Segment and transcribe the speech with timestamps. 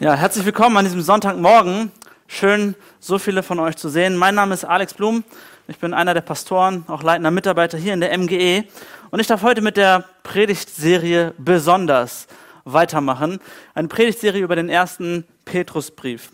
[0.00, 1.92] Ja, herzlich willkommen an diesem Sonntagmorgen.
[2.26, 4.16] Schön, so viele von euch zu sehen.
[4.16, 5.24] Mein Name ist Alex Blum.
[5.68, 8.64] Ich bin einer der Pastoren, auch leitender Mitarbeiter hier in der MGE.
[9.10, 12.28] Und ich darf heute mit der Predigtserie Besonders
[12.64, 13.40] weitermachen.
[13.74, 16.30] Eine Predigtserie über den ersten Petrusbrief.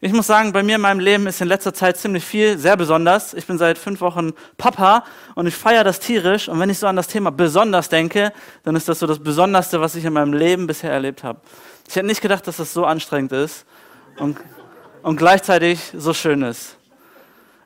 [0.00, 2.76] Ich muss sagen, bei mir in meinem Leben ist in letzter Zeit ziemlich viel sehr
[2.76, 3.34] besonders.
[3.34, 5.02] Ich bin seit fünf Wochen Papa
[5.34, 6.48] und ich feiere das tierisch.
[6.48, 9.80] Und wenn ich so an das Thema besonders denke, dann ist das so das Besonderste,
[9.80, 11.40] was ich in meinem Leben bisher erlebt habe.
[11.88, 13.66] Ich hätte nicht gedacht, dass das so anstrengend ist
[14.18, 14.38] und,
[15.02, 16.76] und gleichzeitig so schön ist.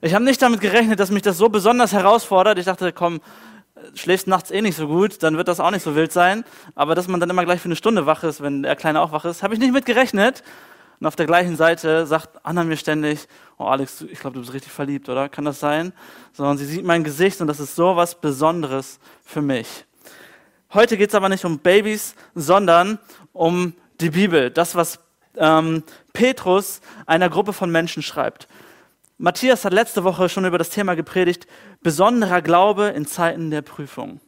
[0.01, 2.59] Ich habe nicht damit gerechnet, dass mich das so besonders herausfordert.
[2.59, 3.21] Ich dachte, komm,
[3.95, 6.45] schläfst nachts eh nicht so gut, dann wird das auch nicht so wild sein.
[6.77, 9.13] Aber dass man dann immer gleich für eine Stunde wach ist, wenn der Kleine auch
[9.13, 10.43] wach ist, habe ich nicht mit gerechnet.
[11.03, 13.27] Und auf der gleichen Seite sagt Anna mir ständig,
[13.59, 15.29] oh Alex, ich glaube, du bist richtig verliebt, oder?
[15.29, 15.93] Kann das sein?
[16.33, 19.85] Sondern sie sieht mein Gesicht und das ist so was Besonderes für mich.
[20.73, 23.01] Heute geht es aber nicht um Babys, sondern
[23.33, 25.01] um die Bibel, das, was
[25.35, 25.83] ähm,
[26.13, 28.47] Petrus einer Gruppe von Menschen schreibt.
[29.19, 31.49] Matthias hat letzte Woche schon über das Thema gepredigt,
[31.81, 34.21] besonderer Glaube in Zeiten der Prüfung.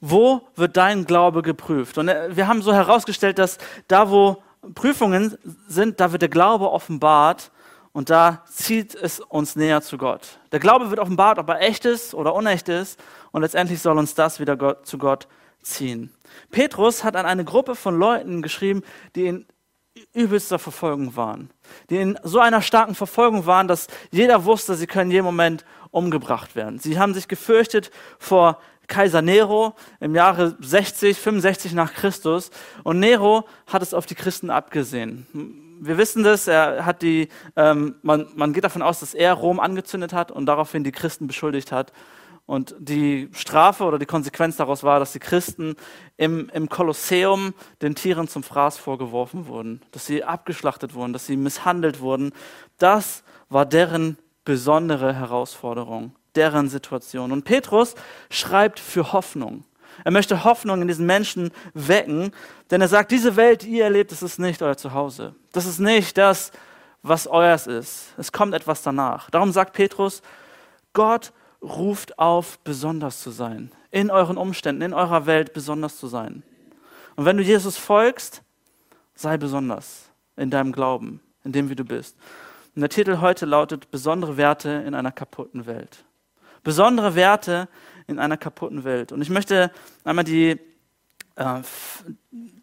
[0.00, 1.98] Wo wird dein Glaube geprüft?
[1.98, 4.42] Und äh, wir haben so herausgestellt, dass da, wo
[4.74, 7.50] Prüfungen sind, da wird der Glaube offenbart
[7.92, 10.38] und da zieht es uns näher zu Gott.
[10.52, 12.98] Der Glaube wird offenbart, ob er echt ist oder unecht ist
[13.32, 15.28] und letztendlich soll uns das wieder Gott, zu Gott
[15.62, 16.12] ziehen.
[16.50, 18.82] Petrus hat an eine Gruppe von Leuten geschrieben,
[19.14, 19.46] die in
[20.14, 21.50] übelster Verfolgung waren,
[21.90, 26.54] die in so einer starken Verfolgung waren, dass jeder wusste, sie können jeden Moment umgebracht
[26.54, 26.78] werden.
[26.78, 32.50] Sie haben sich gefürchtet vor Kaiser Nero im Jahre 60, 65 nach Christus
[32.82, 35.26] und Nero hat es auf die Christen abgesehen.
[35.80, 39.60] Wir wissen das, er hat die, ähm, man, man geht davon aus, dass er Rom
[39.60, 41.92] angezündet hat und daraufhin die Christen beschuldigt hat
[42.48, 45.76] und die Strafe oder die Konsequenz daraus war, dass die Christen
[46.16, 51.36] im, im Kolosseum den Tieren zum Fraß vorgeworfen wurden, dass sie abgeschlachtet wurden, dass sie
[51.36, 52.32] misshandelt wurden.
[52.78, 54.16] Das war deren
[54.46, 57.32] besondere Herausforderung, deren Situation.
[57.32, 57.94] Und Petrus
[58.30, 59.64] schreibt für Hoffnung.
[60.04, 62.32] Er möchte Hoffnung in diesen Menschen wecken,
[62.70, 65.34] denn er sagt, diese Welt, die ihr erlebt, das ist nicht euer Zuhause.
[65.52, 66.52] Das ist nicht das,
[67.02, 68.14] was euers ist.
[68.16, 69.28] Es kommt etwas danach.
[69.30, 70.22] Darum sagt Petrus,
[70.92, 73.72] Gott ruft auf, besonders zu sein.
[73.90, 76.44] In euren Umständen, in eurer Welt besonders zu sein.
[77.16, 78.42] Und wenn du Jesus folgst,
[79.14, 82.16] sei besonders in deinem Glauben, in dem, wie du bist.
[82.76, 86.04] Und der Titel heute lautet Besondere Werte in einer kaputten Welt.
[86.62, 87.68] Besondere Werte
[88.06, 89.12] in einer kaputten Welt.
[89.12, 89.70] Und ich möchte
[90.04, 90.58] einmal die,
[91.36, 91.60] äh,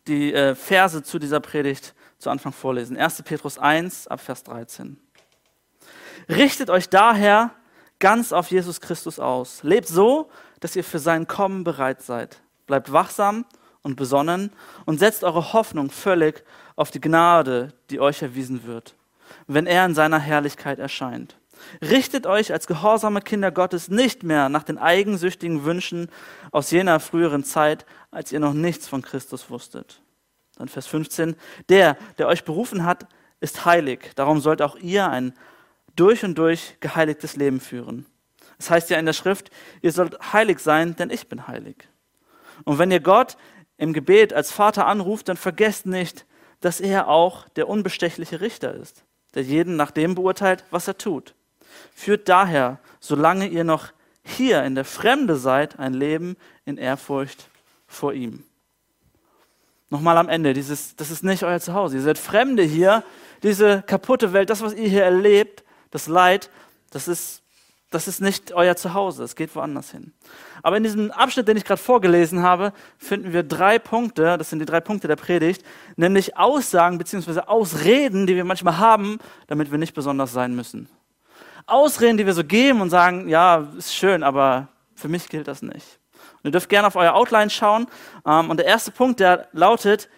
[0.07, 2.97] die äh, Verse zu dieser Predigt zu Anfang vorlesen.
[2.97, 3.23] 1.
[3.23, 4.99] Petrus 1 ab Vers 13.
[6.29, 7.51] Richtet euch daher
[7.99, 9.63] ganz auf Jesus Christus aus.
[9.63, 10.29] Lebt so,
[10.59, 12.41] dass ihr für sein Kommen bereit seid.
[12.65, 13.45] Bleibt wachsam
[13.83, 14.51] und besonnen
[14.85, 16.43] und setzt eure Hoffnung völlig
[16.75, 18.95] auf die Gnade, die euch erwiesen wird,
[19.47, 21.37] wenn er in seiner Herrlichkeit erscheint.
[21.81, 26.09] Richtet euch als gehorsame Kinder Gottes nicht mehr nach den eigensüchtigen Wünschen
[26.51, 30.01] aus jener früheren Zeit, als ihr noch nichts von Christus wusstet.
[30.55, 31.35] Dann Vers 15.
[31.69, 33.07] Der, der euch berufen hat,
[33.39, 34.11] ist heilig.
[34.15, 35.33] Darum sollt auch ihr ein
[35.95, 38.05] durch und durch geheiligtes Leben führen.
[38.57, 39.49] Es das heißt ja in der Schrift,
[39.81, 41.75] ihr sollt heilig sein, denn ich bin heilig.
[42.63, 43.37] Und wenn ihr Gott
[43.77, 46.25] im Gebet als Vater anruft, dann vergesst nicht,
[46.61, 49.03] dass er auch der unbestechliche Richter ist,
[49.33, 51.35] der jeden nach dem beurteilt, was er tut.
[51.93, 53.91] Führt daher, solange ihr noch
[54.23, 57.49] hier in der Fremde seid, ein Leben in Ehrfurcht
[57.87, 58.43] vor ihm.
[59.89, 61.97] Nochmal am Ende, dieses, das ist nicht euer Zuhause.
[61.97, 63.03] Ihr seid Fremde hier,
[63.43, 66.49] diese kaputte Welt, das, was ihr hier erlebt, das Leid,
[66.89, 67.43] das ist,
[67.91, 70.11] das ist nicht euer Zuhause, es geht woanders hin.
[70.63, 74.59] Aber in diesem Abschnitt, den ich gerade vorgelesen habe, finden wir drei Punkte, das sind
[74.59, 75.63] die drei Punkte der Predigt,
[75.95, 77.41] nämlich Aussagen bzw.
[77.41, 80.89] Ausreden, die wir manchmal haben, damit wir nicht besonders sein müssen.
[81.67, 85.61] Ausreden, die wir so geben und sagen, ja, ist schön, aber für mich gilt das
[85.61, 85.99] nicht.
[86.37, 87.87] Und ihr dürft gerne auf euer Outline schauen.
[88.25, 90.09] Ähm, und der erste Punkt, der lautet,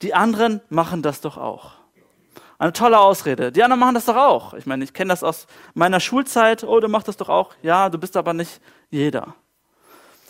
[0.00, 1.72] die anderen machen das doch auch.
[2.58, 3.50] Eine tolle Ausrede.
[3.50, 4.54] Die anderen machen das doch auch.
[4.54, 6.62] Ich meine, ich kenne das aus meiner Schulzeit.
[6.62, 7.54] Oh, du machst das doch auch.
[7.62, 8.60] Ja, du bist aber nicht
[8.90, 9.34] jeder.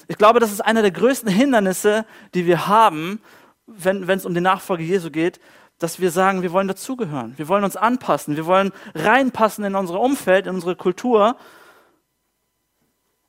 [0.09, 3.21] Ich glaube, das ist einer der größten Hindernisse, die wir haben,
[3.67, 5.41] wenn, wenn es um die Nachfolge Jesu geht,
[5.83, 7.35] dass wir sagen, wir wollen dazugehören.
[7.37, 8.37] Wir wollen uns anpassen.
[8.37, 11.37] Wir wollen reinpassen in unser Umfeld, in unsere Kultur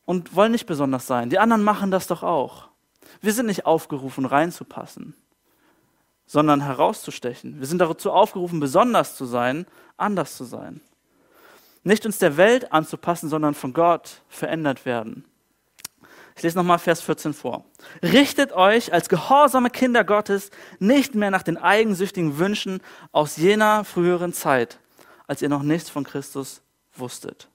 [0.05, 1.29] und wollen nicht besonders sein.
[1.29, 2.69] Die anderen machen das doch auch.
[3.21, 5.15] Wir sind nicht aufgerufen, reinzupassen
[6.25, 7.59] sondern herauszustechen.
[7.59, 9.65] Wir sind dazu aufgerufen, besonders zu sein,
[9.97, 10.81] anders zu sein.
[11.83, 15.25] Nicht uns der Welt anzupassen, sondern von Gott verändert werden.
[16.35, 17.65] Ich lese nochmal Vers 14 vor.
[18.01, 20.49] Richtet euch als gehorsame Kinder Gottes
[20.79, 22.81] nicht mehr nach den eigensüchtigen Wünschen
[23.11, 24.79] aus jener früheren Zeit,
[25.27, 26.61] als ihr noch nichts von Christus
[26.95, 27.49] wusstet.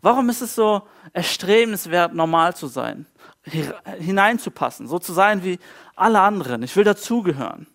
[0.00, 0.82] Warum ist es so
[1.12, 3.06] erstrebenswert, normal zu sein,
[3.44, 5.60] hineinzupassen, so zu sein wie
[5.94, 6.64] alle anderen?
[6.64, 7.68] Ich will dazugehören.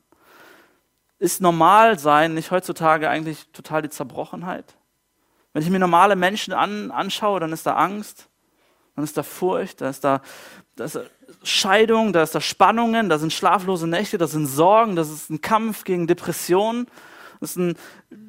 [1.20, 4.76] Ist normal sein nicht heutzutage eigentlich total die Zerbrochenheit?
[5.54, 8.27] Wenn ich mir normale Menschen an, anschaue, dann ist da Angst,
[8.98, 10.24] dann ist da Furcht, da ist da,
[10.76, 11.00] da ist
[11.44, 15.40] Scheidung, da ist da Spannungen, da sind schlaflose Nächte, da sind Sorgen, das ist ein
[15.40, 16.88] Kampf gegen Depressionen,
[17.40, 17.78] das ist ein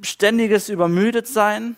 [0.02, 1.74] ständiges Übermüdetsein.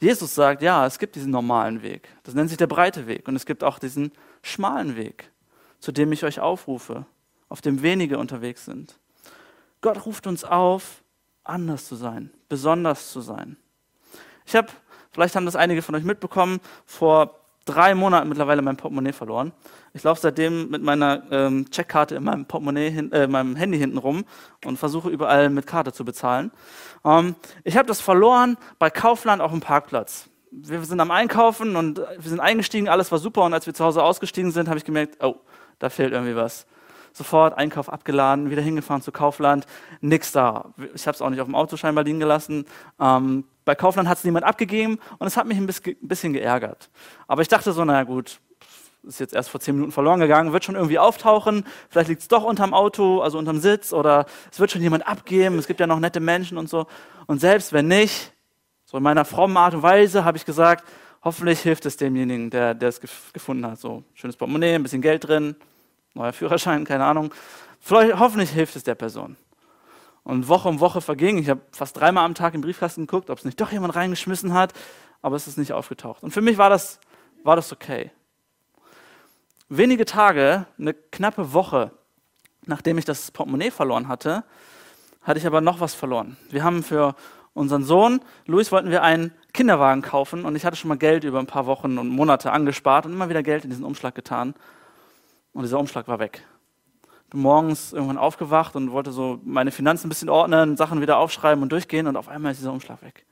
[0.00, 2.08] Jesus sagt, ja, es gibt diesen normalen Weg.
[2.24, 3.28] Das nennt sich der breite Weg.
[3.28, 4.10] Und es gibt auch diesen
[4.42, 5.30] schmalen Weg,
[5.78, 7.06] zu dem ich euch aufrufe,
[7.48, 8.98] auf dem wenige unterwegs sind.
[9.80, 11.04] Gott ruft uns auf,
[11.44, 13.56] anders zu sein, besonders zu sein.
[14.44, 14.68] Ich habe,
[15.18, 19.50] vielleicht haben das einige von euch mitbekommen, vor drei Monaten mittlerweile mein Portemonnaie verloren.
[19.92, 23.98] Ich laufe seitdem mit meiner ähm, Checkkarte in meinem Portemonnaie, hin, äh, meinem Handy hinten
[23.98, 24.24] rum
[24.64, 26.52] und versuche überall mit Karte zu bezahlen.
[27.04, 27.34] Ähm,
[27.64, 30.28] ich habe das verloren bei Kaufland auf dem Parkplatz.
[30.52, 33.84] Wir sind am Einkaufen und wir sind eingestiegen, alles war super und als wir zu
[33.84, 35.34] Hause ausgestiegen sind, habe ich gemerkt, oh,
[35.80, 36.64] da fehlt irgendwie was
[37.12, 39.66] sofort Einkauf abgeladen, wieder hingefahren zu Kaufland,
[40.00, 40.72] nix da.
[40.94, 42.64] Ich habe es auch nicht auf dem Auto scheinbar liegen gelassen.
[43.00, 46.88] Ähm, bei Kaufland hat es niemand abgegeben und es hat mich ein bisschen geärgert.
[47.26, 48.40] Aber ich dachte so, naja gut,
[49.02, 52.28] ist jetzt erst vor zehn Minuten verloren gegangen, wird schon irgendwie auftauchen, vielleicht liegt es
[52.28, 55.86] doch unterm Auto, also unterm Sitz oder es wird schon jemand abgeben, es gibt ja
[55.86, 56.86] noch nette Menschen und so.
[57.26, 58.32] Und selbst wenn nicht,
[58.86, 60.88] so in meiner frommen Art und Weise habe ich gesagt,
[61.22, 63.02] hoffentlich hilft es demjenigen, der, der es
[63.34, 63.78] gefunden hat.
[63.78, 65.56] So schönes Portemonnaie, ein bisschen Geld drin,
[66.14, 67.34] neuer Führerschein, keine Ahnung.
[67.80, 69.36] Vielleicht, hoffentlich hilft es der Person.
[70.28, 71.38] Und Woche um Woche verging.
[71.38, 74.52] Ich habe fast dreimal am Tag im Briefkasten geguckt, ob es nicht doch jemand reingeschmissen
[74.52, 74.74] hat,
[75.22, 76.22] aber es ist nicht aufgetaucht.
[76.22, 77.00] Und für mich war das,
[77.44, 78.10] war das okay.
[79.70, 81.92] Wenige Tage, eine knappe Woche,
[82.66, 84.44] nachdem ich das Portemonnaie verloren hatte,
[85.22, 86.36] hatte ich aber noch was verloren.
[86.50, 87.14] Wir haben für
[87.54, 91.38] unseren Sohn, Luis, wollten wir einen Kinderwagen kaufen und ich hatte schon mal Geld über
[91.38, 94.52] ein paar Wochen und Monate angespart und immer wieder Geld in diesen Umschlag getan.
[95.54, 96.44] Und dieser Umschlag war weg.
[97.30, 101.62] Bin morgens irgendwann aufgewacht und wollte so meine Finanzen ein bisschen ordnen, Sachen wieder aufschreiben
[101.62, 103.26] und durchgehen und auf einmal ist dieser Umschlag weg.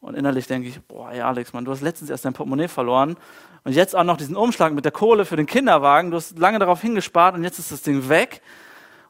[0.00, 3.16] Und innerlich denke ich, boah, ja, Alex, Mann, du hast letztens erst dein Portemonnaie verloren
[3.64, 6.10] und jetzt auch noch diesen Umschlag mit der Kohle für den Kinderwagen.
[6.10, 8.42] Du hast lange darauf hingespart und jetzt ist das Ding weg.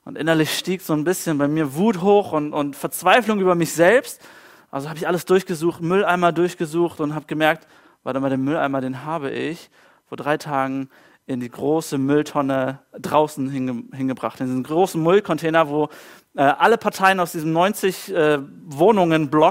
[0.05, 3.73] Und innerlich stieg so ein bisschen bei mir Wut hoch und, und Verzweiflung über mich
[3.73, 4.23] selbst.
[4.71, 7.67] Also habe ich alles durchgesucht, Mülleimer durchgesucht und habe gemerkt,
[8.05, 9.71] warte mal, den Mülleimer, den habe ich
[10.07, 10.89] vor drei Tagen
[11.29, 15.91] in die große Mülltonne draußen hinge hingebracht, in diesen großen Müllcontainer, wo
[16.35, 18.39] äh, alle Parteien aus diesem 90 äh,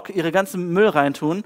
[0.09, 1.43] ihre ganzen Müll reintun.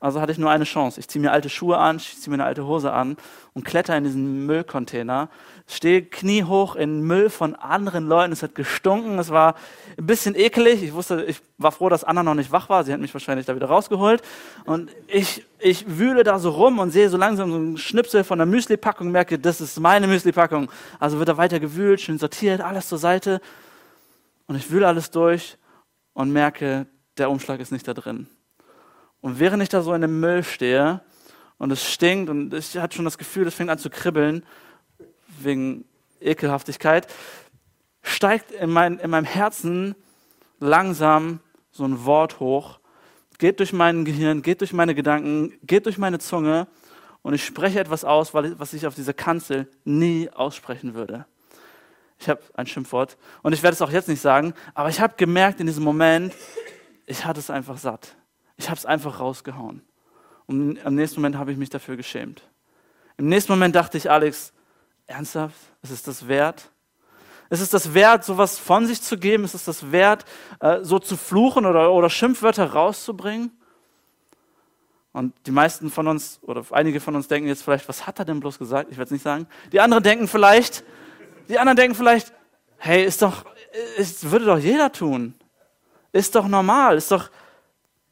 [0.00, 0.98] Also hatte ich nur eine Chance.
[0.98, 3.16] Ich ziehe mir alte Schuhe an, ich ziehe mir eine alte Hose an
[3.54, 5.28] und kletter in diesen Müllcontainer.
[5.66, 8.32] Stehe kniehoch in Müll von anderen Leuten.
[8.32, 9.18] Es hat gestunken.
[9.18, 9.54] Es war
[9.96, 10.82] ein bisschen ekelig.
[10.82, 12.84] Ich wusste, ich war froh, dass Anna noch nicht wach war.
[12.84, 14.22] Sie hat mich wahrscheinlich da wieder rausgeholt.
[14.64, 18.38] Und ich, ich wühle da so rum und sehe so langsam so einen Schnipsel von
[18.38, 20.70] der Müsli-Packung, merke, das ist meine Müsli-Packung.
[20.98, 23.40] Also wird da weiter gewühlt, schön sortiert, alles zur Seite.
[24.46, 25.56] Und ich wühle alles durch
[26.12, 26.86] und merke,
[27.16, 28.26] der Umschlag ist nicht da drin.
[29.20, 31.00] Und während ich da so in dem Müll stehe
[31.58, 34.44] und es stinkt und ich hatte schon das Gefühl, es fängt an zu kribbeln
[35.44, 35.84] wegen
[36.20, 37.06] Ekelhaftigkeit,
[38.02, 39.94] steigt in, mein, in meinem Herzen
[40.60, 42.78] langsam so ein Wort hoch,
[43.38, 46.66] geht durch mein Gehirn, geht durch meine Gedanken, geht durch meine Zunge
[47.22, 51.26] und ich spreche etwas aus, was ich auf dieser Kanzel nie aussprechen würde.
[52.18, 55.14] Ich habe ein Schimpfwort und ich werde es auch jetzt nicht sagen, aber ich habe
[55.16, 56.34] gemerkt in diesem Moment,
[57.06, 58.14] ich hatte es einfach satt.
[58.56, 59.82] Ich habe es einfach rausgehauen.
[60.46, 62.42] Und im nächsten Moment habe ich mich dafür geschämt.
[63.16, 64.52] Im nächsten Moment dachte ich, Alex,
[65.12, 65.56] ernsthaft?
[65.82, 66.70] Ist es das wert?
[67.50, 69.44] Ist es das wert, sowas von sich zu geben?
[69.44, 70.24] Ist es das wert,
[70.60, 73.52] äh, so zu fluchen oder, oder Schimpfwörter rauszubringen?
[75.12, 78.24] Und die meisten von uns, oder einige von uns denken jetzt vielleicht, was hat er
[78.24, 78.90] denn bloß gesagt?
[78.90, 79.46] Ich werde es nicht sagen.
[79.70, 80.84] Die anderen denken vielleicht,
[81.48, 82.32] die anderen denken vielleicht,
[82.78, 83.44] hey, ist doch,
[83.98, 85.34] ist, würde doch jeder tun.
[86.12, 87.30] Ist doch normal, ist doch,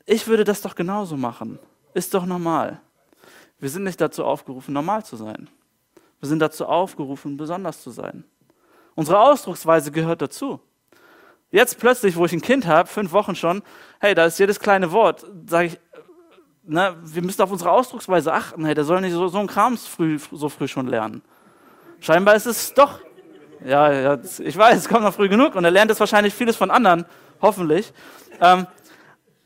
[0.05, 1.59] ich würde das doch genauso machen.
[1.95, 2.81] Ist doch normal.
[3.59, 5.49] Wir sind nicht dazu aufgerufen, normal zu sein.
[6.21, 8.25] Wir sind dazu aufgerufen, besonders zu sein.
[8.95, 10.61] Unsere Ausdrucksweise gehört dazu.
[11.51, 13.63] Jetzt plötzlich, wo ich ein Kind habe, fünf Wochen schon,
[13.99, 15.81] hey, da ist jedes kleine Wort, sage ich,
[16.63, 18.65] ne, wir müssen auf unsere Ausdrucksweise achten.
[18.65, 21.23] Hey, der soll nicht so, so ein Kram früh, so früh schon lernen.
[22.01, 23.01] Scheinbar ist es doch,
[23.65, 26.57] ja, ja, ich weiß, es kommt noch früh genug und er lernt jetzt wahrscheinlich vieles
[26.57, 27.05] von anderen,
[27.43, 27.93] hoffentlich.
[28.41, 28.67] Ähm,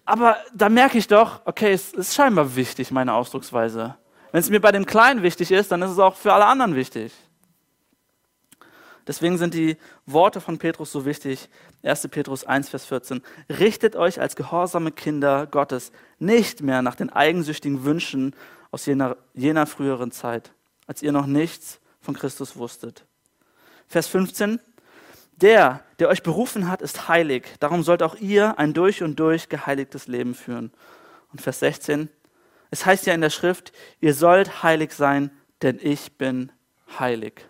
[0.04, 3.96] aber da merke ich doch, okay, es ist scheinbar wichtig, meine Ausdrucksweise.
[4.34, 6.74] Wenn es mir bei dem Kleinen wichtig ist, dann ist es auch für alle anderen
[6.74, 7.12] wichtig.
[9.06, 9.76] Deswegen sind die
[10.06, 11.48] Worte von Petrus so wichtig.
[11.84, 12.08] 1.
[12.08, 13.22] Petrus 1, Vers 14.
[13.48, 18.34] Richtet euch als gehorsame Kinder Gottes nicht mehr nach den eigensüchtigen Wünschen
[18.72, 20.50] aus jener, jener früheren Zeit,
[20.88, 23.04] als ihr noch nichts von Christus wusstet.
[23.86, 24.58] Vers 15.
[25.36, 27.46] Der, der euch berufen hat, ist heilig.
[27.60, 30.72] Darum sollt auch ihr ein durch und durch geheiligtes Leben führen.
[31.30, 32.08] Und Vers 16.
[32.74, 35.30] Es heißt ja in der Schrift, ihr sollt heilig sein,
[35.62, 36.50] denn ich bin
[36.98, 37.46] heilig.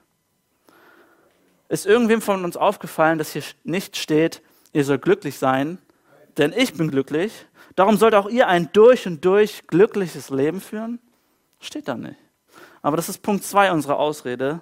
[1.70, 4.42] Ist irgendwem von uns aufgefallen, dass hier nicht steht,
[4.74, 5.78] ihr sollt glücklich sein,
[6.36, 7.46] denn ich bin glücklich.
[7.74, 11.00] Darum sollt auch ihr ein durch und durch glückliches Leben führen?
[11.58, 12.20] Steht da nicht.
[12.82, 14.60] Aber das ist Punkt 2 unserer Ausrede.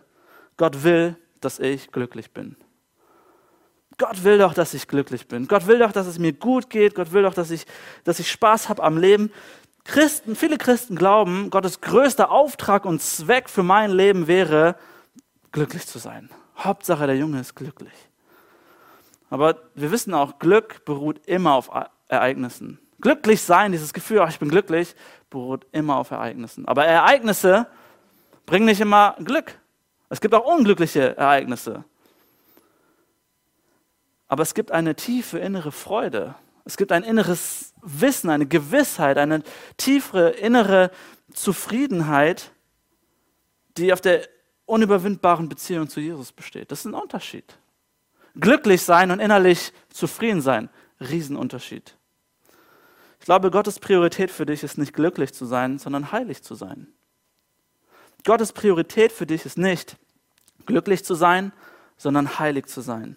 [0.59, 2.55] Gott will, dass ich glücklich bin.
[3.99, 5.47] Gott will doch, dass ich glücklich bin.
[5.47, 6.95] Gott will doch, dass es mir gut geht.
[6.95, 7.67] Gott will doch, dass ich,
[8.05, 9.31] dass ich Spaß habe am Leben.
[9.85, 14.77] Christen, viele Christen glauben, Gottes größter Auftrag und Zweck für mein Leben wäre,
[15.51, 16.31] glücklich zu sein.
[16.57, 17.95] Hauptsache, der Junge ist glücklich.
[19.31, 21.71] Aber wir wissen auch, Glück beruht immer auf
[22.09, 22.79] Ereignissen.
[23.01, 24.95] Glücklich sein, dieses Gefühl, ach, ich bin glücklich,
[25.31, 26.69] beruht immer auf Ereignissen.
[26.69, 27.67] Aber Ereignisse
[28.47, 29.59] bringen nicht immer Glück.
[30.09, 31.85] Es gibt auch unglückliche Ereignisse.
[34.29, 36.35] Aber es gibt eine tiefe innere Freude.
[36.65, 39.43] Es gibt ein inneres Wissen, eine Gewissheit, eine
[39.77, 40.91] tiefere innere
[41.33, 42.53] Zufriedenheit,
[43.77, 44.29] die auf der
[44.67, 46.71] unüberwindbaren Beziehung zu Jesus besteht.
[46.71, 47.59] Das ist ein Unterschied.
[48.39, 51.97] Glücklich sein und innerlich zufrieden sein, Riesenunterschied.
[53.19, 56.89] Ich glaube, Gottes Priorität für dich ist nicht glücklich zu sein, sondern heilig zu sein.
[58.25, 59.97] Gottes Priorität für dich ist nicht
[60.67, 61.53] glücklich zu sein,
[61.97, 63.17] sondern heilig zu sein.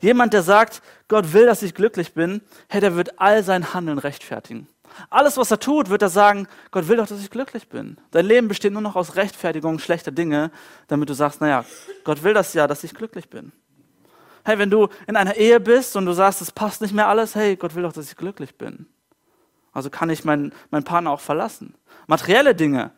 [0.00, 3.98] Jemand, der sagt, Gott will, dass ich glücklich bin, hey, der wird all sein Handeln
[3.98, 4.68] rechtfertigen.
[5.10, 7.98] Alles, was er tut, wird er sagen, Gott will doch, dass ich glücklich bin.
[8.10, 10.50] Dein Leben besteht nur noch aus Rechtfertigung schlechter Dinge,
[10.86, 11.64] damit du sagst, naja,
[12.04, 13.52] Gott will das ja, dass ich glücklich bin.
[14.44, 17.34] Hey, wenn du in einer Ehe bist und du sagst, es passt nicht mehr alles,
[17.34, 18.86] hey, Gott will doch, dass ich glücklich bin.
[19.72, 21.74] Also kann ich meinen, meinen Partner auch verlassen.
[22.06, 22.90] Materielle Dinge.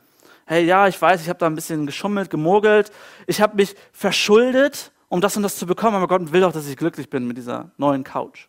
[0.47, 2.91] Hey, ja, ich weiß, ich habe da ein bisschen geschummelt, gemogelt.
[3.27, 6.69] Ich habe mich verschuldet, um das und das zu bekommen, aber Gott will doch, dass
[6.69, 8.47] ich glücklich bin mit dieser neuen Couch.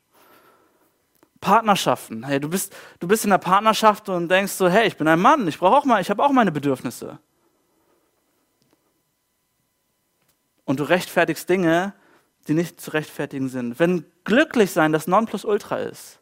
[1.41, 2.23] Partnerschaften.
[2.23, 5.19] Hey, du bist, du bist in einer Partnerschaft und denkst so, hey, ich bin ein
[5.19, 7.17] Mann, ich brauche auch mal, ich habe auch meine Bedürfnisse.
[10.63, 11.93] Und du rechtfertigst Dinge,
[12.47, 13.79] die nicht zu rechtfertigen sind.
[13.79, 16.19] Wenn glücklich sein das Nonplusultra ist,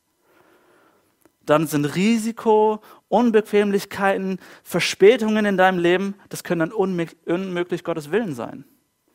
[1.45, 8.63] dann sind Risiko, Unbequemlichkeiten, Verspätungen in deinem Leben, das können dann unmöglich Gottes Willen sein.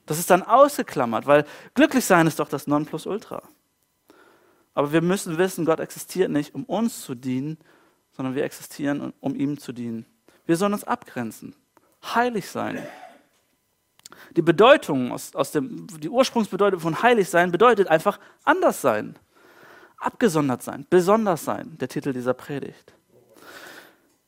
[0.07, 1.45] Das ist dann ausgeklammert, weil
[1.75, 3.43] glücklich sein ist doch das Nonplusultra.
[4.75, 7.59] Aber wir müssen wissen, Gott existiert nicht, um uns zu dienen,
[8.13, 10.07] sondern wir existieren, um ihm zu dienen.
[10.47, 11.55] Wir sollen uns abgrenzen,
[12.15, 12.85] heilig sein.
[14.37, 19.17] Die Bedeutung aus, aus dem, die Ursprungsbedeutung von heilig sein bedeutet einfach anders sein,
[19.99, 22.95] abgesondert sein, besonders sein, der Titel dieser Predigt.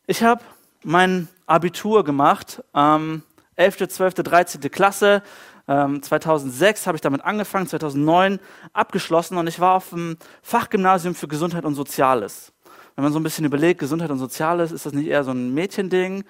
[0.06, 0.42] Ich habe
[0.82, 3.22] mein Abitur gemacht, ähm,
[3.56, 4.60] 11., 12., 13.
[4.70, 5.22] Klasse.
[5.66, 8.38] 2006 ähm, habe ich damit angefangen, 2009
[8.72, 12.52] abgeschlossen und ich war auf dem Fachgymnasium für Gesundheit und Soziales.
[12.94, 15.52] Wenn man so ein bisschen überlegt, Gesundheit und Soziales, ist das nicht eher so ein
[15.52, 16.24] Mädchending?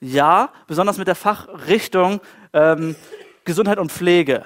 [0.00, 2.20] Ja, besonders mit der Fachrichtung
[2.52, 2.96] ähm,
[3.44, 4.44] Gesundheit und Pflege.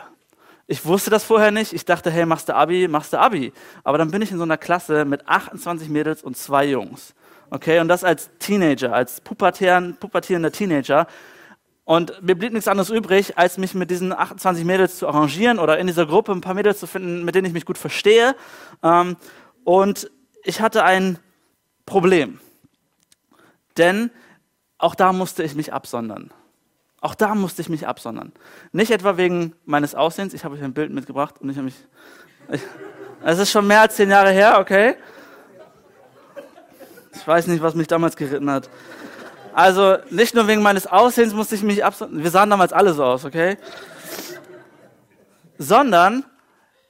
[0.66, 1.72] Ich wusste das vorher nicht.
[1.72, 3.52] Ich dachte, hey, machst du Abi, machst du Abi.
[3.82, 7.14] Aber dann bin ich in so einer Klasse mit 28 Mädels und zwei Jungs.
[7.50, 11.06] Okay, und das als Teenager, als pubertierender Teenager.
[11.84, 15.78] Und mir blieb nichts anderes übrig, als mich mit diesen 28 Mädels zu arrangieren oder
[15.78, 18.34] in dieser Gruppe ein paar Mädels zu finden, mit denen ich mich gut verstehe.
[18.82, 19.16] Ähm,
[19.64, 20.10] und
[20.44, 21.18] ich hatte ein
[21.84, 22.40] Problem.
[23.76, 24.10] Denn
[24.78, 26.32] auch da musste ich mich absondern.
[27.00, 28.32] Auch da musste ich mich absondern.
[28.72, 30.32] Nicht etwa wegen meines Aussehens.
[30.32, 31.74] Ich habe euch ein Bild mitgebracht und ich habe mich.
[33.22, 34.96] Es ist schon mehr als zehn Jahre her, okay?
[37.14, 38.70] Ich weiß nicht, was mich damals geritten hat.
[39.54, 42.24] Also nicht nur wegen meines Aussehens musste ich mich absondern.
[42.24, 43.56] Wir sahen damals alle so aus, okay?
[45.58, 46.24] Sondern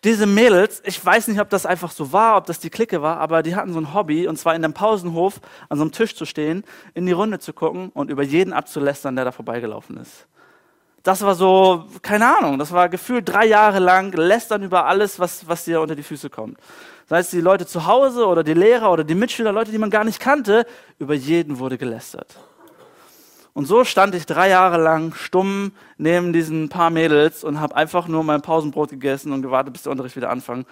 [0.02, 3.18] diese Mädels, ich weiß nicht, ob das einfach so war, ob das die Clique war,
[3.18, 6.16] aber die hatten so ein Hobby, und zwar in dem Pausenhof an so einem Tisch
[6.16, 10.26] zu stehen, in die Runde zu gucken und über jeden abzulästern, der da vorbeigelaufen ist.
[11.02, 15.46] Das war so, keine Ahnung, das war gefühlt drei Jahre lang lästern über alles, was,
[15.46, 16.58] was dir unter die Füße kommt.
[17.06, 19.90] Sei es die Leute zu Hause oder die Lehrer oder die Mitschüler, Leute, die man
[19.90, 20.64] gar nicht kannte,
[20.98, 22.38] über jeden wurde gelästert.
[23.54, 28.08] Und so stand ich drei Jahre lang stumm neben diesen paar Mädels und habe einfach
[28.08, 30.66] nur mein Pausenbrot gegessen und gewartet, bis der Unterricht wieder anfängt,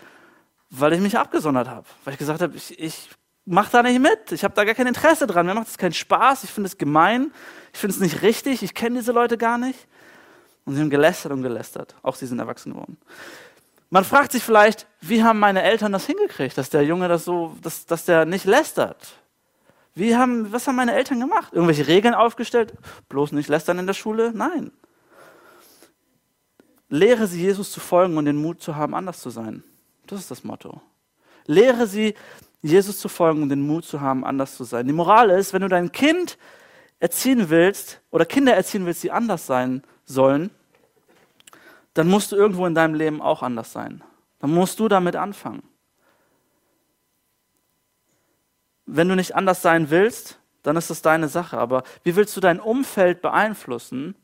[0.69, 1.87] weil ich mich abgesondert habe.
[2.05, 3.09] Weil ich gesagt habe, ich, ich
[3.45, 4.33] mache da nicht mit.
[4.33, 5.47] Ich habe da gar kein Interesse dran.
[5.47, 6.43] Mir macht es keinen Spaß.
[6.43, 7.33] Ich finde es gemein.
[7.73, 8.65] Ich finde es nicht richtig.
[8.65, 9.87] Ich kenne diese Leute gar nicht.
[10.65, 11.95] Und sie haben gelästert und gelästert.
[12.03, 12.97] Auch sie sind erwachsen geworden.
[13.91, 17.57] Man fragt sich vielleicht, wie haben meine Eltern das hingekriegt, dass der Junge das so,
[17.61, 19.22] dass, dass der nicht lästert?
[19.95, 21.53] Wie haben, was haben meine Eltern gemacht?
[21.53, 22.75] Irgendwelche Regeln aufgestellt?
[23.09, 24.33] Bloß nicht lästern in der Schule?
[24.35, 24.73] Nein.
[26.89, 29.65] Lehre sie, Jesus zu folgen und den Mut zu haben, anders zu sein.
[30.07, 30.81] Das ist das Motto.
[31.47, 32.15] Lehre sie,
[32.63, 34.87] Jesus zu folgen und den Mut zu haben, anders zu sein.
[34.87, 36.39] Die Moral ist, wenn du dein Kind
[37.01, 40.51] erziehen willst oder Kinder erziehen willst, die anders sein sollen,
[41.95, 44.03] dann musst du irgendwo in deinem Leben auch anders sein.
[44.39, 45.63] Dann musst du damit anfangen.
[48.95, 51.59] Wenn du nicht anders sein willst, dann ist das deine Sache.
[51.59, 54.15] Aber wie willst du dein Umfeld beeinflussen,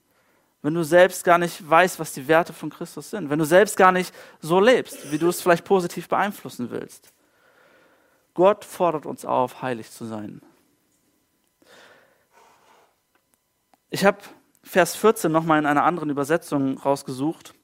[0.60, 3.30] wenn du selbst gar nicht weißt, was die Werte von Christus sind?
[3.30, 7.12] Wenn du selbst gar nicht so lebst, wie du es vielleicht positiv beeinflussen willst?
[8.34, 10.42] Gott fordert uns auf, heilig zu sein.
[13.90, 14.18] Ich habe
[14.62, 17.54] Vers 14 nochmal in einer anderen Übersetzung rausgesucht.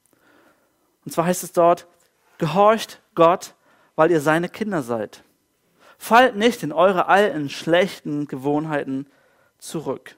[1.05, 1.87] Und zwar heißt es dort,
[2.39, 3.55] gehorcht Gott,
[3.95, 5.24] weil ihr seine Kinder seid.
[5.99, 9.07] Fallt nicht in eure alten, schlechten Gewohnheiten
[9.59, 10.17] zurück.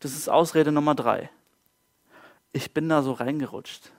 [0.00, 1.30] Das ist Ausrede Nummer drei.
[2.52, 3.90] Ich bin da so reingerutscht.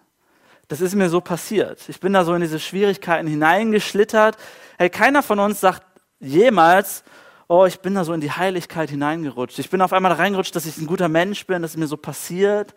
[0.67, 1.87] Das ist mir so passiert.
[1.89, 4.37] Ich bin da so in diese Schwierigkeiten hineingeschlittert.
[4.77, 5.83] Hey, keiner von uns sagt
[6.19, 7.03] jemals,
[7.47, 9.59] oh, ich bin da so in die Heiligkeit hineingerutscht.
[9.59, 11.87] Ich bin auf einmal da reingerutscht, dass ich ein guter Mensch bin, dass es mir
[11.87, 12.75] so passiert.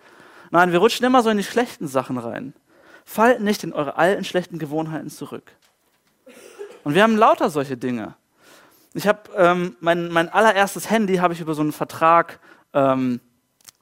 [0.50, 2.54] Nein, wir rutschen immer so in die schlechten Sachen rein.
[3.04, 5.52] Fallt nicht in eure alten schlechten Gewohnheiten zurück.
[6.84, 8.14] Und wir haben lauter solche Dinge.
[8.94, 12.40] Ich habe ähm, mein, mein allererstes Handy habe ich über so einen Vertrag
[12.74, 13.20] ähm,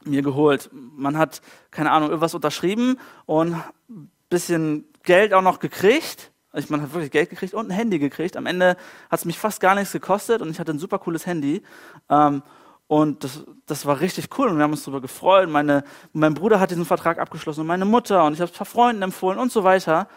[0.04, 0.70] mir geholt.
[0.72, 6.30] Man hat keine Ahnung irgendwas unterschrieben und ein bisschen Geld auch noch gekriegt.
[6.52, 8.36] Ich, man hat wirklich Geld gekriegt und ein Handy gekriegt.
[8.36, 8.76] Am Ende
[9.10, 11.62] hat es mich fast gar nichts gekostet und ich hatte ein super cooles Handy.
[12.08, 12.42] Ähm,
[12.86, 15.48] und das, das war richtig cool und wir haben uns darüber gefreut.
[15.48, 18.58] Meine, mein Bruder hat diesen Vertrag abgeschlossen und meine Mutter und ich habe es ein
[18.58, 20.08] paar Freunden empfohlen und so weiter.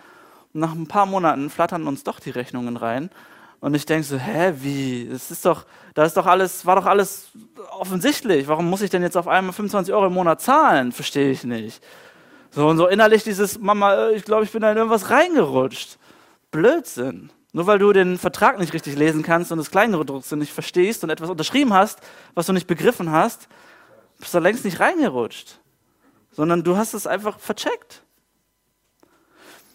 [0.54, 3.12] Und nach ein paar Monaten flattern uns doch die Rechnungen rein.
[3.64, 5.08] Und ich denke so, hä, wie?
[5.10, 7.30] Das ist doch, da ist doch alles, war doch alles
[7.72, 8.50] offensichtlich.
[8.50, 10.92] Warum muss ich denn jetzt auf einmal 25 Euro im Monat zahlen?
[10.92, 11.82] Verstehe ich nicht.
[12.52, 15.98] So und so innerlich dieses, Mama, ich glaube, ich bin da in irgendwas reingerutscht.
[16.52, 17.32] Blödsinn.
[17.54, 21.10] Nur weil du den Vertrag nicht richtig lesen kannst und das Kleingedruckte nicht verstehst und
[21.10, 22.02] etwas unterschrieben hast,
[22.34, 23.48] was du nicht begriffen hast,
[24.20, 25.62] bist du längst nicht reingerutscht.
[26.32, 28.04] Sondern du hast es einfach vercheckt.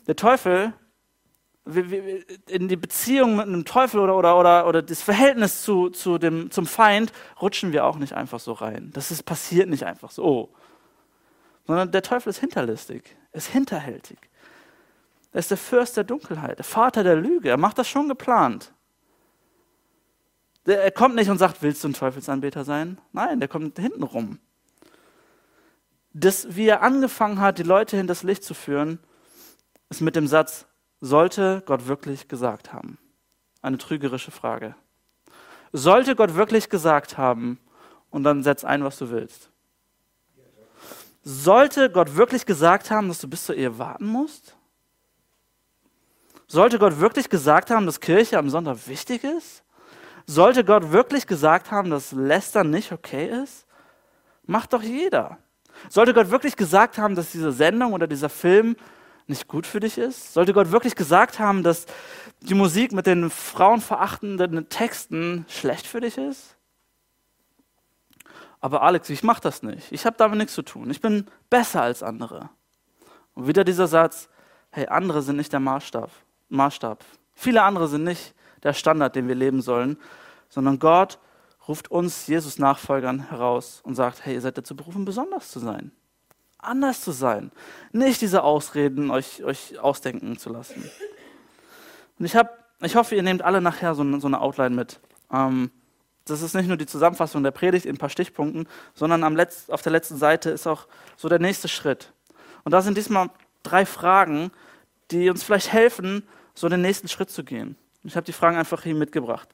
[0.07, 0.75] Der Teufel,
[2.47, 6.51] in die Beziehung mit einem Teufel oder, oder, oder, oder das Verhältnis zu, zu dem,
[6.51, 8.91] zum Feind, rutschen wir auch nicht einfach so rein.
[8.95, 10.25] Das ist, passiert nicht einfach so.
[10.25, 10.49] Oh.
[11.67, 14.19] Sondern der Teufel ist hinterlistig, ist hinterhältig.
[15.33, 17.51] Er ist der Fürst der Dunkelheit, der Vater der Lüge.
[17.51, 18.73] Er macht das schon geplant.
[20.65, 22.99] Er kommt nicht und sagt, willst du ein Teufelsanbeter sein?
[23.13, 24.39] Nein, der kommt hinten rum.
[26.13, 28.99] Das, wie er angefangen hat, die Leute in das Licht zu führen,
[29.91, 30.67] ist mit dem Satz,
[31.01, 32.99] sollte Gott wirklich gesagt haben?
[33.63, 34.75] Eine trügerische Frage.
[35.73, 37.59] Sollte Gott wirklich gesagt haben,
[38.11, 39.51] und dann setz ein, was du willst.
[41.23, 44.57] Sollte Gott wirklich gesagt haben, dass du bis zur Ehe warten musst?
[46.47, 49.63] Sollte Gott wirklich gesagt haben, dass Kirche am Sonntag wichtig ist?
[50.27, 53.67] Sollte Gott wirklich gesagt haben, dass Lästern nicht okay ist?
[54.45, 55.39] Macht doch jeder.
[55.91, 58.77] Sollte Gott wirklich gesagt haben, dass diese Sendung oder dieser Film
[59.29, 60.33] nicht gut für dich ist?
[60.33, 61.87] Sollte Gott wirklich gesagt haben, dass
[62.41, 66.57] die Musik mit den frauenverachtenden Texten schlecht für dich ist?
[68.61, 69.93] Aber Alex, ich mache das nicht.
[69.93, 70.91] Ich habe damit nichts zu tun.
[70.91, 72.51] Ich bin besser als andere.
[73.35, 74.29] Und wieder dieser Satz,
[74.71, 76.11] hey, andere sind nicht der Maßstab.
[76.49, 77.05] Maßstab.
[77.35, 79.97] Viele andere sind nicht der Standard, den wir leben sollen,
[80.49, 81.19] sondern Gott
[81.69, 85.93] ruft uns Jesus-Nachfolgern heraus und sagt, hey, ihr seid dazu berufen, besonders zu sein.
[86.59, 87.53] Anders zu sein.
[87.93, 90.91] Nicht diese Ausreden euch, euch ausdenken zu lassen.
[92.19, 95.01] Und ich, hab, ich hoffe, ihr nehmt alle nachher so, so eine Outline mit.
[95.33, 95.71] Ähm,
[96.25, 99.71] das ist nicht nur die Zusammenfassung der Predigt in ein paar Stichpunkten, sondern am Letz-,
[99.71, 102.13] auf der letzten Seite ist auch so der nächste Schritt.
[102.65, 103.31] Und da sind diesmal
[103.63, 104.51] drei Fragen,
[105.11, 107.77] die uns vielleicht helfen, so den nächsten Schritt zu gehen.
[108.05, 109.49] Ich habe die Fragen einfach hier mitgebracht.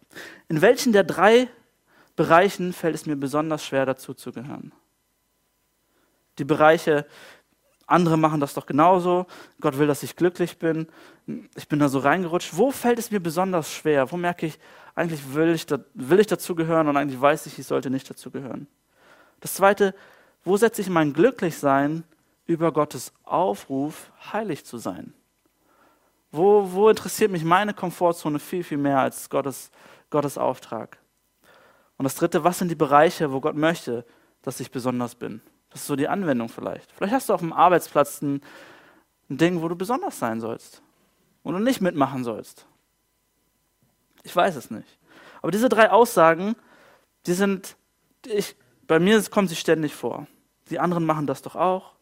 [0.48, 1.48] In welchen der drei
[2.16, 4.72] Bereichen fällt es mir besonders schwer, dazu zu gehören?
[6.38, 7.06] Die Bereiche,
[7.86, 9.26] andere machen das doch genauso,
[9.60, 10.88] Gott will, dass ich glücklich bin,
[11.54, 12.56] ich bin da so reingerutscht.
[12.56, 14.10] Wo fällt es mir besonders schwer?
[14.10, 14.58] Wo merke ich,
[14.94, 18.66] eigentlich will ich, da, will ich dazugehören und eigentlich weiß ich, ich sollte nicht dazugehören?
[19.40, 19.94] Das Zweite,
[20.44, 22.04] wo setze ich mein Glücklichsein
[22.46, 25.14] über Gottes Aufruf, heilig zu sein?
[26.30, 29.70] Wo, wo interessiert mich meine Komfortzone viel, viel mehr als Gottes,
[30.10, 30.98] Gottes Auftrag.
[31.96, 34.04] Und das dritte, was sind die Bereiche, wo Gott möchte,
[34.42, 35.40] dass ich besonders bin?
[35.74, 36.92] Das ist so die Anwendung vielleicht.
[36.92, 38.42] Vielleicht hast du auf dem Arbeitsplatz ein,
[39.28, 40.82] ein Ding, wo du besonders sein sollst.
[41.42, 42.64] Wo du nicht mitmachen sollst.
[44.22, 44.86] Ich weiß es nicht.
[45.42, 46.54] Aber diese drei Aussagen,
[47.26, 47.76] die sind,
[48.24, 48.54] ich,
[48.86, 50.28] bei mir kommen sie ständig vor.
[50.70, 51.96] Die anderen machen das doch auch.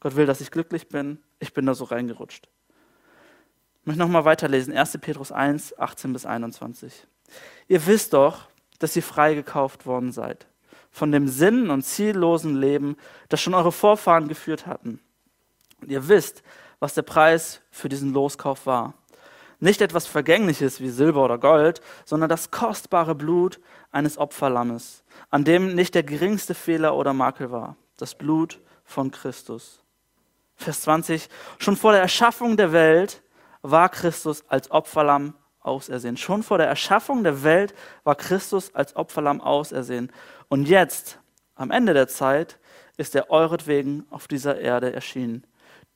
[0.00, 1.22] Gott will, dass ich glücklich bin.
[1.38, 2.48] Ich bin da so reingerutscht.
[3.82, 4.74] Ich möchte nochmal weiterlesen.
[4.74, 4.96] 1.
[5.02, 7.06] Petrus 1, 18 bis 21.
[7.68, 10.46] Ihr wisst doch, dass ihr freigekauft worden seid.
[10.98, 12.96] Von dem sinn- und ziellosen Leben,
[13.28, 14.98] das schon eure Vorfahren geführt hatten.
[15.80, 16.42] Und ihr wisst,
[16.80, 18.94] was der Preis für diesen Loskauf war.
[19.60, 23.60] Nicht etwas Vergängliches wie Silber oder Gold, sondern das kostbare Blut
[23.92, 27.76] eines Opferlammes, an dem nicht der geringste Fehler oder Makel war.
[27.96, 29.84] Das Blut von Christus.
[30.56, 31.28] Vers 20.
[31.58, 33.22] Schon vor der Erschaffung der Welt
[33.62, 35.34] war Christus als Opferlamm
[35.68, 36.16] ausersehen.
[36.16, 40.10] Schon vor der Erschaffung der Welt war Christus als Opferlamm ausersehen.
[40.48, 41.18] Und jetzt,
[41.54, 42.58] am Ende der Zeit,
[42.96, 45.44] ist er euretwegen auf dieser Erde erschienen.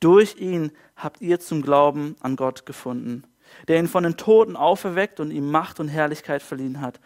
[0.01, 3.25] Durch ihn habt ihr zum Glauben an Gott gefunden,
[3.69, 7.01] der ihn von den Toten auferweckt und ihm Macht und Herrlichkeit verliehen hat.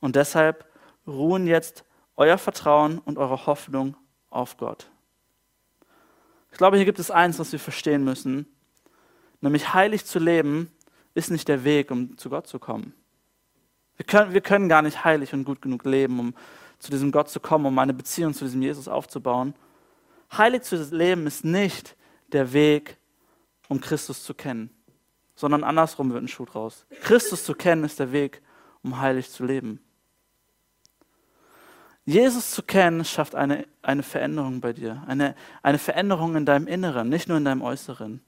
[0.00, 0.66] Und deshalb
[1.06, 1.84] ruhen jetzt
[2.16, 3.96] euer Vertrauen und eure Hoffnung
[4.30, 4.90] auf Gott.
[6.52, 8.46] Ich glaube, hier gibt es eins, was wir verstehen müssen,
[9.40, 10.70] nämlich heilig zu leben
[11.14, 12.94] ist nicht der Weg, um zu Gott zu kommen.
[13.96, 16.34] Wir können, wir können gar nicht heilig und gut genug leben, um
[16.78, 19.54] zu diesem Gott zu kommen, um eine Beziehung zu diesem Jesus aufzubauen.
[20.36, 21.96] Heilig zu leben ist nicht
[22.32, 22.96] der Weg,
[23.68, 24.70] um Christus zu kennen,
[25.34, 26.86] sondern andersrum wird ein Schuh draus.
[27.02, 28.40] Christus zu kennen ist der Weg,
[28.82, 29.80] um heilig zu leben.
[32.04, 37.08] Jesus zu kennen schafft eine, eine Veränderung bei dir, eine, eine Veränderung in deinem Inneren,
[37.08, 38.22] nicht nur in deinem Äußeren.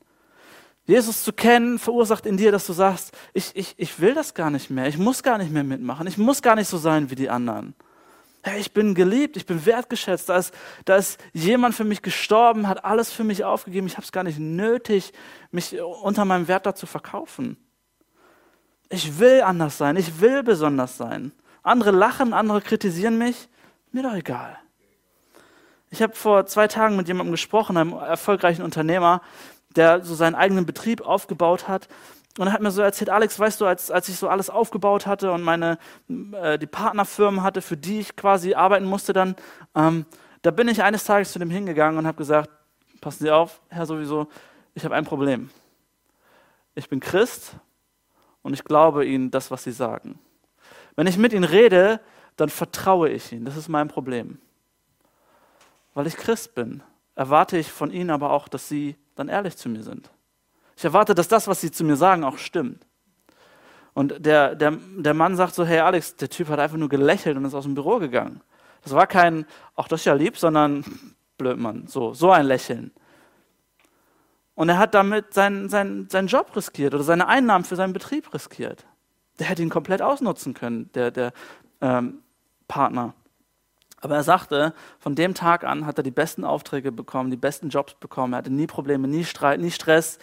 [0.84, 4.50] Jesus zu kennen verursacht in dir, dass du sagst, ich, ich, ich will das gar
[4.50, 7.14] nicht mehr, ich muss gar nicht mehr mitmachen, ich muss gar nicht so sein wie
[7.14, 7.74] die anderen.
[8.42, 10.52] Hey, ich bin geliebt, ich bin wertgeschätzt, da ist,
[10.84, 14.24] da ist jemand für mich gestorben, hat alles für mich aufgegeben, ich habe es gar
[14.24, 15.12] nicht nötig,
[15.52, 17.56] mich unter meinem Wert da zu verkaufen.
[18.88, 21.30] Ich will anders sein, ich will besonders sein.
[21.62, 23.48] Andere lachen, andere kritisieren mich,
[23.92, 24.58] mir doch egal.
[25.90, 29.20] Ich habe vor zwei Tagen mit jemandem gesprochen, einem erfolgreichen Unternehmer,
[29.76, 31.88] der so seinen eigenen Betrieb aufgebaut hat.
[32.38, 35.06] Und er hat mir so erzählt, Alex, weißt du, als, als ich so alles aufgebaut
[35.06, 39.36] hatte und meine, äh, die Partnerfirmen hatte, für die ich quasi arbeiten musste, dann,
[39.74, 40.06] ähm,
[40.40, 42.50] da bin ich eines Tages zu dem hingegangen und habe gesagt,
[43.00, 44.28] passen Sie auf, Herr sowieso,
[44.74, 45.50] ich habe ein Problem.
[46.74, 47.56] Ich bin Christ
[48.40, 50.18] und ich glaube Ihnen das, was Sie sagen.
[50.96, 52.00] Wenn ich mit Ihnen rede,
[52.36, 53.44] dann vertraue ich Ihnen.
[53.44, 54.38] Das ist mein Problem.
[55.92, 56.82] Weil ich Christ bin,
[57.14, 60.10] erwarte ich von Ihnen aber auch, dass Sie dann ehrlich zu mir sind.
[60.76, 62.86] Ich erwarte, dass das, was sie zu mir sagen, auch stimmt.
[63.94, 67.36] Und der, der, der Mann sagt so, hey Alex, der Typ hat einfach nur gelächelt
[67.36, 68.40] und ist aus dem Büro gegangen.
[68.82, 69.46] Das war kein,
[69.76, 70.84] ach das ist ja lieb, sondern
[71.38, 72.92] blöd Mann, so, so ein Lächeln.
[74.54, 78.32] Und er hat damit seinen, seinen, seinen Job riskiert oder seine Einnahmen für seinen Betrieb
[78.34, 78.86] riskiert.
[79.38, 81.32] Der hätte ihn komplett ausnutzen können, der, der
[81.80, 82.22] ähm,
[82.68, 83.14] Partner.
[84.02, 87.68] Aber er sagte, von dem Tag an hat er die besten Aufträge bekommen, die besten
[87.68, 88.34] Jobs bekommen.
[88.34, 90.18] Er hatte nie Probleme, nie Streit, nie Stress.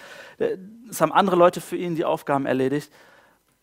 [0.89, 2.91] Es haben andere Leute für ihn die Aufgaben erledigt,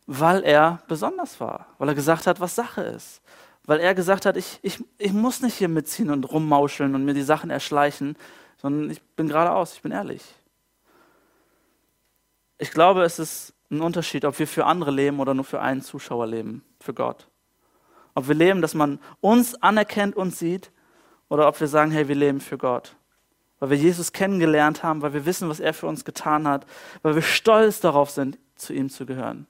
[0.07, 3.21] weil er besonders war, weil er gesagt hat, was Sache ist.
[3.67, 7.15] Weil er gesagt hat, ich, ich, ich muss nicht hier mitziehen und rummauscheln und mir
[7.15, 8.17] die Sachen erschleichen,
[8.57, 10.23] sondern ich bin geradeaus, ich bin ehrlich.
[12.57, 15.83] Ich glaube, es ist ein Unterschied, ob wir für andere leben oder nur für einen
[15.83, 17.29] Zuschauer leben, für Gott.
[18.17, 20.73] Ob wir leben, dass man uns anerkennt und sieht,
[21.29, 22.97] oder ob wir sagen, hey, wir leben für Gott.
[23.59, 26.65] Weil wir Jesus kennengelernt haben, weil wir wissen, was er für uns getan hat,
[27.03, 29.47] weil wir stolz darauf sind, zu ihm zu gehören.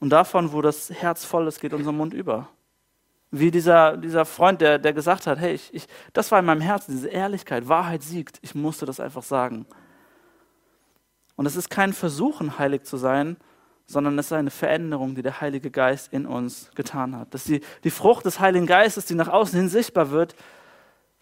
[0.00, 2.48] Und davon, wo das Herz voll ist, geht unser Mund über.
[3.30, 6.60] Wie dieser, dieser Freund, der, der gesagt hat, hey, ich, ich, das war in meinem
[6.60, 8.38] Herzen, diese Ehrlichkeit, Wahrheit siegt.
[8.42, 9.64] Ich musste das einfach sagen.
[11.36, 13.38] Und es ist kein Versuchen, heilig zu sein,
[13.86, 17.32] sondern es ist eine Veränderung, die der Heilige Geist in uns getan hat.
[17.32, 20.34] Dass die, die Frucht des Heiligen Geistes, die nach außen hin sichtbar wird,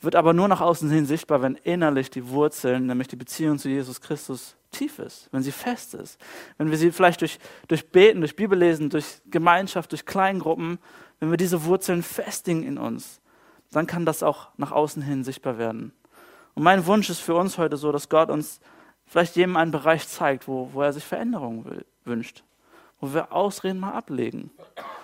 [0.01, 3.69] wird aber nur nach außen hin sichtbar, wenn innerlich die Wurzeln, nämlich die Beziehung zu
[3.69, 6.19] Jesus Christus, tief ist, wenn sie fest ist.
[6.59, 10.79] Wenn wir sie vielleicht durch, durch Beten, durch Bibellesen, durch Gemeinschaft, durch Kleingruppen,
[11.21, 13.21] wenn wir diese Wurzeln festigen in uns,
[13.71, 15.93] dann kann das auch nach außen hin sichtbar werden.
[16.55, 18.61] Und mein Wunsch ist für uns heute so, dass Gott uns
[19.07, 22.43] vielleicht jedem einen Bereich zeigt, wo, wo er sich Veränderungen will, wünscht
[23.05, 24.51] wo wir Ausreden mal ablegen,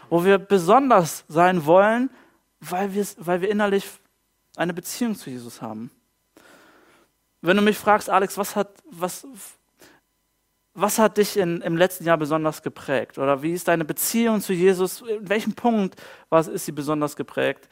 [0.09, 2.09] wo wir besonders sein wollen,
[2.61, 3.87] weil, weil wir innerlich
[4.57, 5.91] eine Beziehung zu Jesus haben.
[7.43, 9.27] Wenn du mich fragst, Alex, was hat, was,
[10.73, 13.19] was hat dich in, im letzten Jahr besonders geprägt?
[13.19, 15.03] Oder wie ist deine Beziehung zu Jesus?
[15.03, 17.69] In welchem Punkt was, ist sie besonders geprägt?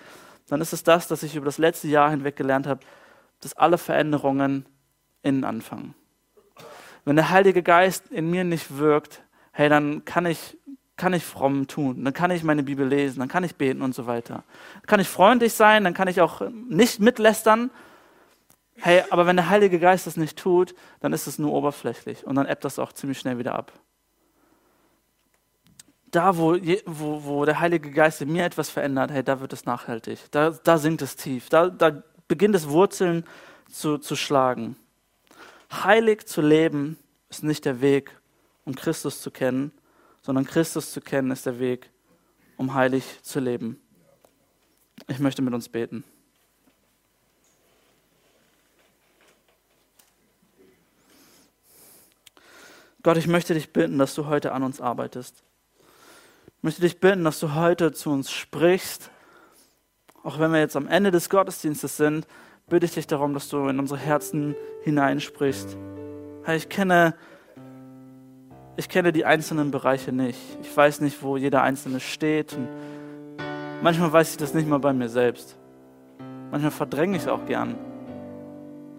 [0.49, 2.81] Dann ist es das, dass ich über das letzte Jahr hinweg gelernt habe,
[3.41, 4.67] dass alle Veränderungen
[5.23, 5.95] innen anfangen.
[7.07, 9.23] Wenn der Heilige Geist in mir nicht wirkt,
[9.59, 10.57] hey, dann kann ich,
[10.97, 13.93] kann ich fromm tun, dann kann ich meine Bibel lesen, dann kann ich beten und
[13.93, 14.45] so weiter.
[14.75, 17.71] Dann kann ich freundlich sein, dann kann ich auch nicht mitlästern,
[18.81, 22.37] Hey, aber wenn der Heilige Geist das nicht tut, dann ist es nur oberflächlich und
[22.37, 23.73] dann ebbt das auch ziemlich schnell wieder ab.
[26.13, 29.65] Da, wo, wo, wo der Heilige Geist in mir etwas verändert, hey, da wird es
[29.65, 30.21] nachhaltig.
[30.31, 31.49] Da, da sinkt es tief.
[31.49, 33.25] Da, da beginnt es Wurzeln
[33.69, 34.77] zu, zu schlagen.
[35.73, 38.18] Heilig zu leben ist nicht der Weg,
[38.69, 39.73] um Christus zu kennen,
[40.21, 41.89] sondern Christus zu kennen ist der Weg,
[42.59, 43.81] um heilig zu leben.
[45.07, 46.05] Ich möchte mit uns beten.
[53.03, 55.43] Gott, ich möchte dich bitten, dass du heute an uns arbeitest.
[56.59, 59.11] Ich möchte dich bitten, dass du heute zu uns sprichst.
[60.23, 62.27] Auch wenn wir jetzt am Ende des Gottesdienstes sind,
[62.69, 65.75] bitte ich dich darum, dass du in unsere Herzen hineinsprichst.
[66.55, 67.15] Ich kenne,
[68.79, 70.39] ich kenne die einzelnen Bereiche nicht.
[70.63, 72.53] Ich weiß nicht, wo jeder Einzelne steht.
[72.53, 72.69] Und
[73.83, 75.59] manchmal weiß ich das nicht mal bei mir selbst.
[76.53, 77.75] Manchmal verdränge ich es auch gern.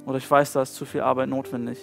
[0.06, 1.80] Oder ich weiß, da ist zu viel Arbeit notwendig.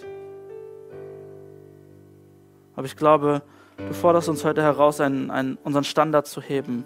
[2.74, 3.40] Aber ich glaube,
[3.78, 6.84] du forderst uns heute heraus, einen, einen, unseren Standard zu heben,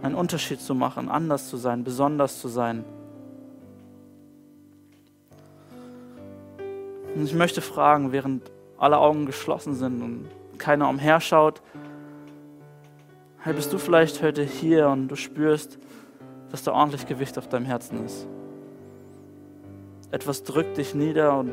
[0.00, 2.84] einen Unterschied zu machen, anders zu sein, besonders zu sein.
[7.16, 8.42] Und ich möchte fragen, während
[8.78, 11.62] alle Augen geschlossen sind und keiner umherschaut,
[13.38, 15.78] hey, bist du vielleicht heute hier und du spürst,
[16.50, 18.26] dass da ordentlich Gewicht auf deinem Herzen ist.
[20.10, 21.52] Etwas drückt dich nieder und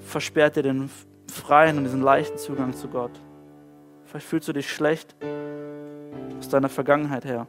[0.00, 0.90] versperrt dir den
[1.30, 3.12] freien und diesen leichten Zugang zu Gott.
[4.04, 5.14] Vielleicht fühlst du dich schlecht
[6.38, 7.46] aus deiner Vergangenheit her.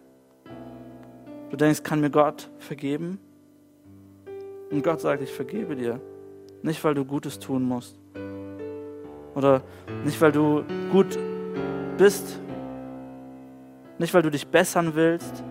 [1.49, 3.19] Du denkst, kann mir Gott vergeben?
[4.69, 5.99] Und Gott sagt, ich vergebe dir.
[6.61, 7.97] Nicht, weil du Gutes tun musst.
[9.35, 9.61] Oder
[10.03, 11.17] nicht, weil du gut
[11.97, 12.39] bist.
[13.97, 15.43] Nicht, weil du dich bessern willst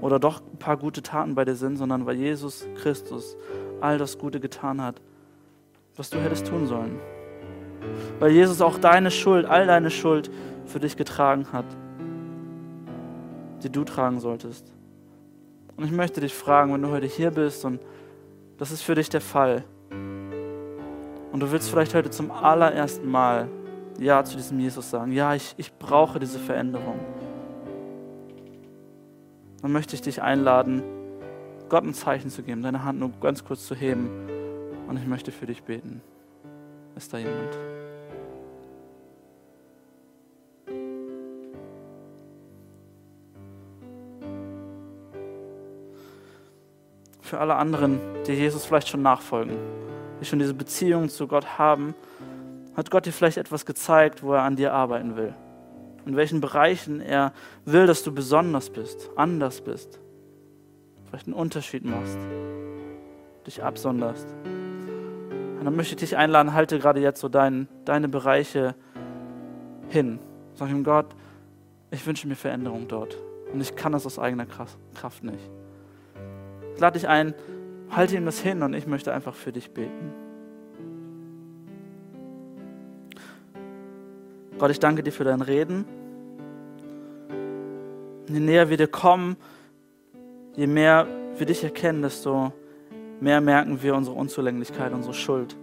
[0.00, 3.36] oder doch ein paar gute Taten bei dir sind, sondern weil Jesus Christus
[3.80, 5.00] all das Gute getan hat,
[5.96, 6.98] was du hättest tun sollen
[8.18, 10.30] weil Jesus auch deine Schuld, all deine Schuld
[10.66, 11.64] für dich getragen hat,
[13.62, 14.72] die du tragen solltest.
[15.76, 17.80] Und ich möchte dich fragen, wenn du heute hier bist und
[18.58, 19.64] das ist für dich der Fall
[21.32, 23.48] und du willst vielleicht heute zum allerersten Mal
[23.98, 26.98] Ja zu diesem Jesus sagen, ja, ich, ich brauche diese Veränderung,
[29.62, 30.82] dann möchte ich dich einladen,
[31.68, 34.08] Gott ein Zeichen zu geben, deine Hand nur ganz kurz zu heben
[34.88, 36.00] und ich möchte für dich beten.
[36.96, 37.56] Ist da jemand?
[47.20, 49.58] Für alle anderen, die Jesus vielleicht schon nachfolgen,
[50.20, 51.94] die schon diese Beziehung zu Gott haben,
[52.76, 55.34] hat Gott dir vielleicht etwas gezeigt, wo er an dir arbeiten will.
[56.06, 57.32] In welchen Bereichen er
[57.64, 59.98] will, dass du besonders bist, anders bist,
[61.06, 62.18] vielleicht einen Unterschied machst,
[63.46, 64.26] dich absonderst.
[65.58, 68.74] Und dann möchte ich dich einladen, halte gerade jetzt so dein, deine Bereiche
[69.88, 70.20] hin.
[70.54, 71.06] Sag ihm, Gott,
[71.90, 73.18] ich wünsche mir Veränderung dort.
[73.52, 75.50] Und ich kann das aus eigener Kraft nicht.
[76.74, 77.34] Ich lade dich ein,
[77.90, 80.12] halte ihm das hin und ich möchte einfach für dich beten.
[84.58, 85.84] Gott, ich danke dir für dein Reden.
[88.28, 89.36] Je näher wir dir kommen,
[90.56, 92.52] je mehr wir dich erkennen, desto
[93.20, 95.56] mehr merken wir unsere Unzulänglichkeit, unsere Schuld.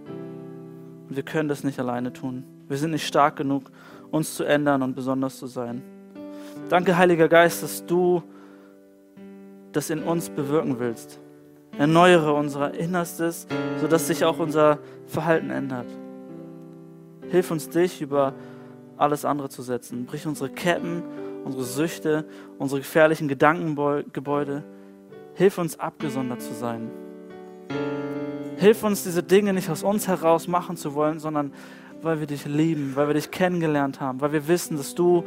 [1.08, 2.44] Und wir können das nicht alleine tun.
[2.68, 3.70] Wir sind nicht stark genug,
[4.10, 5.82] uns zu ändern und besonders zu sein.
[6.68, 8.22] Danke, Heiliger Geist, dass du
[9.72, 11.20] das in uns bewirken willst.
[11.78, 13.46] Erneuere unser Innerstes,
[13.80, 15.86] sodass sich auch unser Verhalten ändert.
[17.28, 18.34] Hilf uns, dich über
[18.96, 20.06] alles andere zu setzen.
[20.06, 21.02] Brich unsere Ketten,
[21.44, 22.24] unsere Süchte,
[22.58, 24.64] unsere gefährlichen Gedankengebäude.
[25.34, 26.90] Hilf uns, abgesondert zu sein.
[28.56, 31.52] Hilf uns, diese Dinge nicht aus uns heraus machen zu wollen, sondern
[32.00, 35.24] weil wir dich lieben, weil wir dich kennengelernt haben, weil wir wissen, dass du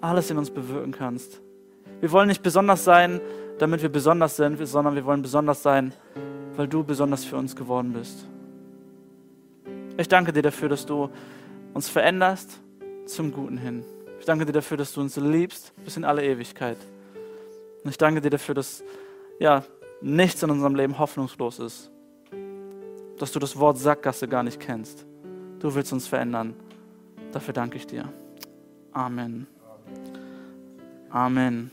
[0.00, 1.40] alles in uns bewirken kannst.
[2.00, 3.20] Wir wollen nicht besonders sein,
[3.58, 5.92] damit wir besonders sind, sondern wir wollen besonders sein,
[6.56, 8.26] weil du besonders für uns geworden bist.
[9.98, 11.08] Ich danke dir dafür, dass du
[11.72, 12.60] uns veränderst
[13.06, 13.84] zum Guten hin.
[14.18, 16.78] Ich danke dir dafür, dass du uns liebst bis in alle Ewigkeit.
[17.84, 18.82] Und ich danke dir dafür, dass
[19.38, 19.62] ja,
[20.00, 21.90] nichts in unserem Leben hoffnungslos ist.
[23.18, 25.06] Dass du das Wort Sackgasse gar nicht kennst.
[25.60, 26.54] Du willst uns verändern.
[27.32, 28.12] Dafür danke ich dir.
[28.92, 29.46] Amen.
[31.10, 31.70] Amen.